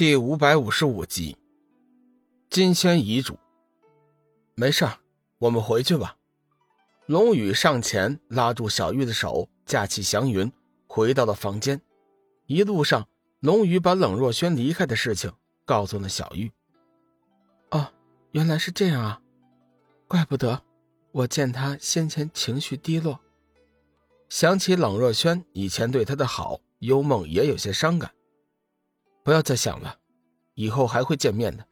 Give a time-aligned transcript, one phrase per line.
[0.00, 1.36] 第五百五十五集，
[2.48, 3.38] 金仙遗嘱。
[4.54, 4.96] 没事儿
[5.36, 6.16] 我们回去吧。
[7.04, 10.50] 龙宇上前拉住小玉的手，架起祥云，
[10.86, 11.82] 回到了房间。
[12.46, 13.06] 一路上，
[13.40, 15.30] 龙宇把冷若萱离开的事情
[15.66, 16.50] 告诉了小玉。
[17.72, 17.92] 哦，
[18.30, 19.20] 原来是这样啊，
[20.08, 20.62] 怪不得
[21.12, 23.20] 我见他先前情绪低落。
[24.30, 28.10] 想起冷若萱以前对他的好，幽梦也有些伤感。
[29.30, 29.94] 不要再想了，
[30.54, 31.64] 以后还会见面的。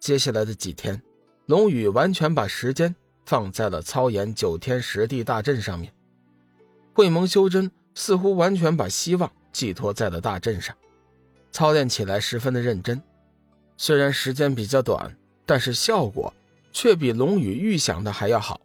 [0.00, 1.02] 接下来的几天，
[1.44, 2.96] 龙宇完全把时间
[3.26, 5.92] 放在了操演九天十地大阵上面。
[6.94, 10.74] 会盟修真似乎完全把希望寄托在了大阵上，
[11.52, 12.98] 操练起来十分的认真。
[13.76, 16.32] 虽然时间比较短，但是效果
[16.72, 18.58] 却比龙宇预想的还要好。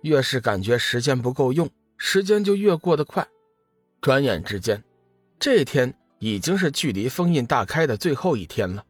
[0.00, 3.28] 越是感觉时间不够用，时间就越过得快。
[4.00, 4.82] 转眼之间，
[5.38, 5.94] 这天。
[6.20, 8.84] 已经是距离封印大开的最后一天了。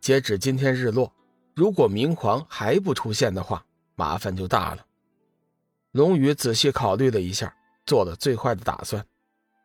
[0.00, 1.10] 截止今天日落，
[1.54, 4.84] 如果明皇还不出现的话，麻烦就大了。
[5.92, 9.04] 龙宇仔细考虑了一下，做了最坏的打算，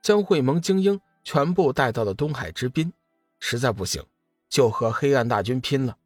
[0.02, 2.92] 将会盟精英全部带到了东海之滨。
[3.40, 4.02] 实在不行，
[4.48, 5.98] 就和黑暗大军拼了。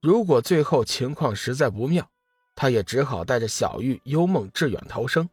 [0.00, 2.08] 如果最后情况实在不妙，
[2.56, 5.28] 他也只好带着小玉、幽梦致远逃生。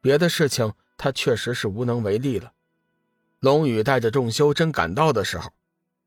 [0.00, 2.52] 别的事情，他确实是无能为力了。
[3.40, 5.50] 龙宇带着众修真赶到的时候，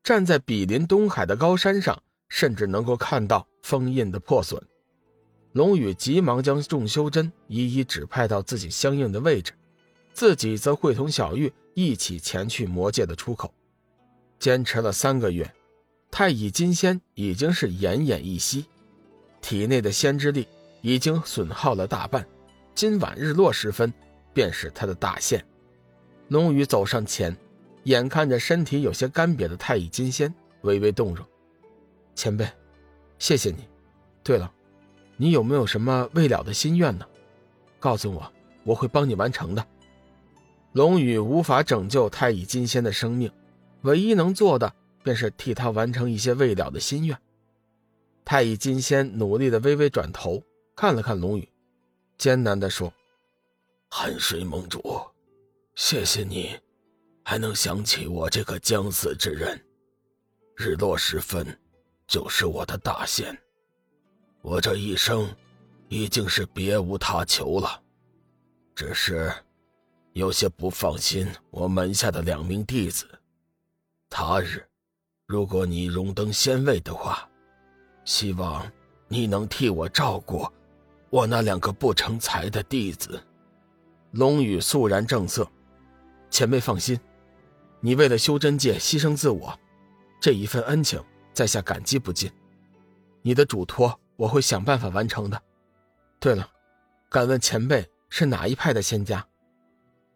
[0.04, 4.62] 站在比邻东海的高山上，甚至能够看到封印的破损。
[5.50, 9.52] 龙宇急忙将众修真一一指派到自己相应的位置，
[10.12, 13.52] 自己则会同小玉一起前去魔界的出口。
[14.38, 15.52] 坚持了三个月，
[16.12, 18.66] 太乙金仙已经是奄奄一息，
[19.40, 20.46] 体内的仙之力
[20.82, 22.24] 已经损耗了大半。
[22.76, 23.92] 今晚日落时分，
[24.32, 25.44] 便是他的大限。
[26.34, 27.36] 龙宇走上前，
[27.84, 31.24] 眼看着身体有些干瘪的太乙金仙，微微动容
[32.16, 32.44] ：“前辈，
[33.20, 33.68] 谢谢你。
[34.24, 34.52] 对了，
[35.16, 37.06] 你有没有什么未了的心愿呢？
[37.78, 38.32] 告诉我，
[38.64, 39.64] 我会帮你完成的。”
[40.74, 43.30] 龙宇无法拯救太乙金仙的生命，
[43.82, 47.16] 唯一能做的便是替他完成一些未了的心愿。
[48.24, 50.42] 太乙金仙努力的微微转头
[50.74, 51.48] 看了看龙宇，
[52.18, 52.92] 艰难的说
[53.88, 54.82] ：“寒水盟主。”
[55.76, 56.56] 谢谢你，
[57.24, 59.60] 还能想起我这个将死之人。
[60.56, 61.46] 日落时分，
[62.06, 63.36] 就是我的大限。
[64.40, 65.28] 我这一生，
[65.88, 67.82] 已经是别无他求了。
[68.76, 69.32] 只是，
[70.12, 73.04] 有些不放心我门下的两名弟子。
[74.08, 74.64] 他日，
[75.26, 77.28] 如果你荣登仙位的话，
[78.04, 78.64] 希望
[79.08, 80.46] 你能替我照顾
[81.10, 83.20] 我那两个不成才的弟子。
[84.12, 85.44] 龙宇肃然正色。
[86.34, 86.98] 前辈放心，
[87.78, 89.56] 你为了修真界牺牲自我，
[90.20, 91.00] 这一份恩情
[91.32, 92.28] 在下感激不尽。
[93.22, 95.40] 你的嘱托我会想办法完成的。
[96.18, 96.50] 对了，
[97.08, 99.24] 敢问前辈是哪一派的仙家？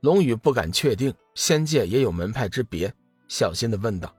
[0.01, 2.93] 龙宇不敢确定仙界也有门派之别，
[3.29, 4.13] 小心的问道：“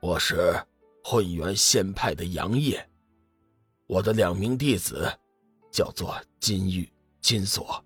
[0.00, 0.54] 我是
[1.02, 2.88] 混元仙派的杨业，
[3.88, 5.12] 我的两名弟子
[5.72, 6.88] 叫做金玉、
[7.20, 7.84] 金锁，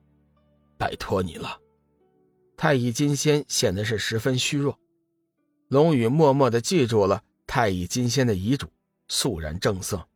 [0.76, 1.58] 拜托你了。”
[2.58, 4.80] 太乙金仙显得是十分虚弱，
[5.68, 8.66] 龙宇默默的记住了太乙金仙的遗嘱，
[9.06, 10.08] 肃然正色：“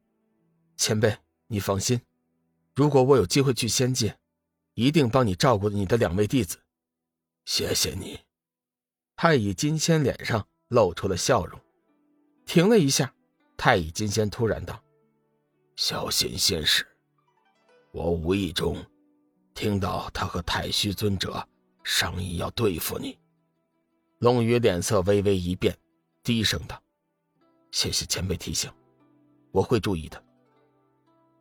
[0.76, 1.16] 前辈，
[1.47, 2.00] 你放心，
[2.75, 4.19] 如果我有机会去仙界，
[4.75, 6.58] 一定帮你照顾你的两位弟子。”
[7.47, 8.19] 谢谢你。
[9.14, 11.60] 太乙金仙脸上露出了笑容，
[12.44, 13.14] 停了一下，
[13.56, 14.82] 太乙金仙突然道
[15.76, 16.84] ：“小心仙使，
[17.92, 18.84] 我无意中
[19.54, 21.48] 听到他和太虚尊者。”
[21.84, 23.19] 商议要对付你，
[24.19, 25.76] 龙宇脸色微微一变，
[26.22, 26.81] 低声道
[27.72, 28.70] ：“谢谢前辈提醒，
[29.50, 30.22] 我会注意的。”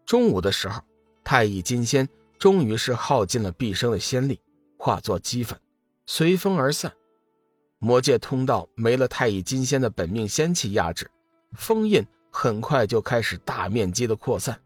[0.06, 0.82] 中午的时候，
[1.24, 2.08] 太乙金仙
[2.40, 4.42] 终于是耗尽了毕生的仙力，
[4.78, 5.60] 化作齑粉，
[6.06, 6.92] 随风而散。
[7.78, 11.10] 魔界通道没了太乙金仙的本命仙气压制，
[11.54, 14.60] 封印很快就开始大面积的扩散，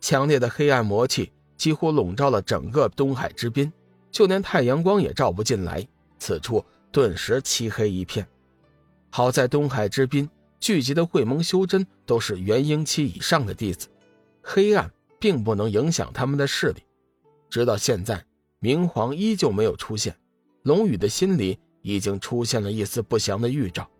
[0.00, 3.72] 强烈的黑暗魔气几乎笼罩了整个东海之滨。
[4.14, 5.84] 就连太阳光也照不进来，
[6.20, 8.24] 此处顿时漆黑一片。
[9.10, 10.30] 好在东海之滨
[10.60, 13.88] 聚集的会盟修真都是元婴期以上的弟子，
[14.40, 14.88] 黑暗
[15.18, 16.84] 并不能影响他们的势力。
[17.50, 18.24] 直到现在，
[18.60, 20.16] 明皇依旧没有出现，
[20.62, 23.90] 龙宇的心里已经出现了一丝不祥的预兆。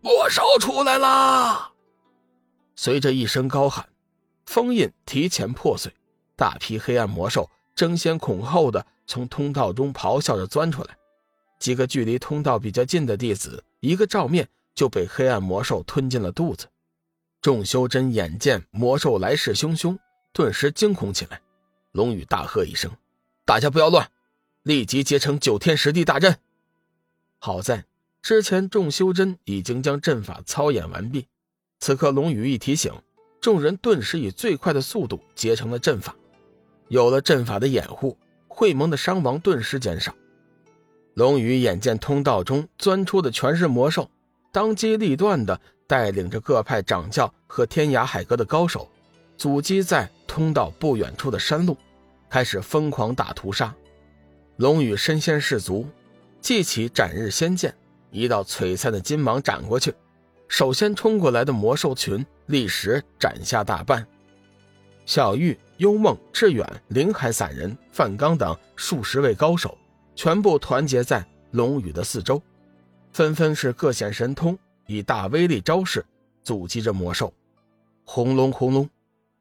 [0.00, 1.70] 魔兽出来啦！
[2.74, 3.88] 随着一声高喊，
[4.46, 5.92] 封印提前破碎，
[6.34, 8.86] 大批黑暗魔兽争先恐后的。
[9.06, 10.96] 从通道中咆哮着钻出来，
[11.58, 16.68] 几个距离通道比较近的弟子，一个照面就被黑暗魔兽吞进了肚子。
[17.42, 19.98] 众修真眼见魔兽来势汹汹，
[20.32, 21.40] 顿时惊恐起来。
[21.90, 22.88] 龙宇大喝一声
[23.44, 24.08] ：“大家不要乱，
[24.62, 26.38] 立即结成九天十地大阵！”
[27.40, 27.84] 好在
[28.22, 31.26] 之前众修真已经将阵法操演完毕，
[31.80, 32.92] 此刻龙宇一提醒，
[33.40, 36.14] 众人顿时以最快的速度结成了阵法。
[36.90, 40.14] 有了阵法的掩护，会盟的伤亡顿时减少。
[41.14, 44.10] 龙宇眼见通道中钻出的全是魔兽，
[44.52, 45.58] 当机立断的。
[45.90, 48.88] 带领着各派掌教和天涯海阁的高手，
[49.36, 51.76] 阻击在通道不远处的山路，
[52.28, 53.74] 开始疯狂大屠杀。
[54.54, 55.84] 龙宇身先士卒，
[56.40, 57.74] 记起斩日仙剑，
[58.12, 59.92] 一道璀璨的金芒斩过去，
[60.46, 64.06] 首先冲过来的魔兽群立时斩下大半。
[65.06, 69.78] 小玉、幽梦、志远、林海散人、范刚等数十位高手，
[70.14, 72.42] 全部团结在龙宇的四周，
[73.12, 74.58] 纷纷是各显神通。
[74.86, 76.04] 以大威力招式
[76.44, 77.32] 阻击着魔兽，
[78.04, 78.90] 轰隆轰隆，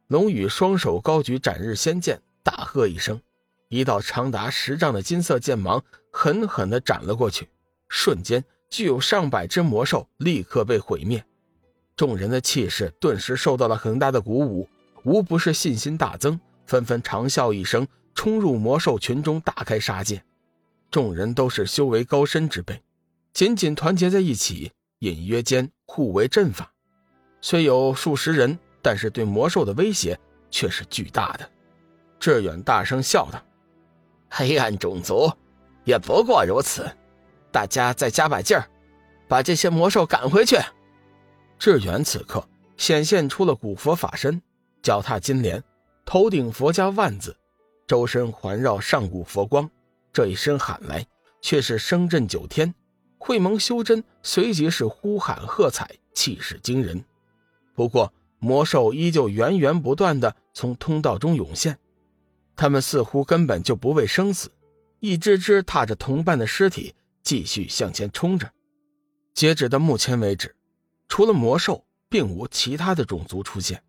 [0.07, 3.19] 龙宇双手高举斩日仙剑，大喝一声，
[3.67, 7.49] 一道长达十丈的金色剑芒狠狠地斩了过去，
[7.89, 11.21] 瞬间具有上百只魔兽立刻被毁灭，
[11.97, 14.69] 众人的气势顿时受到了很大的鼓舞，
[15.03, 20.23] 无不是信心大增，纷纷长啸一声，冲入魔兽群中大开杀戒。
[20.91, 22.81] 众人都是修为高深之辈，
[23.33, 24.71] 紧紧团结在一起。
[24.99, 26.69] 隐约间互为阵法，
[27.39, 30.19] 虽有数十人，但是对魔兽的威胁
[30.51, 31.49] 却是巨大的。
[32.19, 33.41] 志远大声笑道
[34.29, 35.31] ：“黑暗种族
[35.85, 36.85] 也不过如此，
[37.49, 38.67] 大家再加把劲儿，
[39.29, 40.57] 把这些魔兽赶回去。”
[41.57, 44.41] 志远此刻显现出了古佛法身，
[44.81, 45.63] 脚踏金莲，
[46.05, 47.35] 头顶佛家万字，
[47.87, 49.69] 周身环绕上古佛光。
[50.11, 51.05] 这一声喊来，
[51.41, 52.73] 却是声震九天。
[53.17, 57.03] 会盟修真随即是呼喊喝彩，气势惊人。
[57.75, 61.77] 不过魔兽依旧源源不断的从通道中涌现，
[62.55, 64.49] 他们似乎根本就不畏生死，
[64.99, 68.49] 一只只踏着同伴的尸体继续向前冲着。
[69.33, 70.55] 截止到目前为止，
[71.09, 73.83] 除了魔兽，并无其他的种族出现。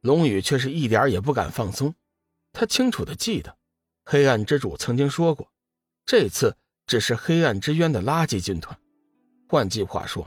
[0.00, 1.94] 龙宇却是一点也不敢放松，
[2.52, 3.56] 他清楚的记得，
[4.04, 5.50] 黑暗之主曾经说过，
[6.04, 6.56] 这次。
[6.88, 8.74] 只是黑暗之渊的垃圾军团，
[9.46, 10.26] 换句话说，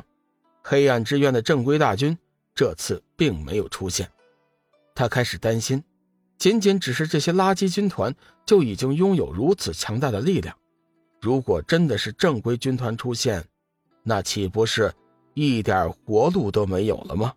[0.62, 2.16] 黑暗之渊的正规大军
[2.54, 4.08] 这次并没有出现。
[4.94, 5.84] 他开始担心，
[6.38, 8.16] 仅仅只是这些垃圾军团
[8.46, 10.56] 就已经拥有如此强大的力量，
[11.20, 13.44] 如果真的是正规军团出现，
[14.04, 14.94] 那岂不是
[15.34, 17.34] 一点活路都没有了吗？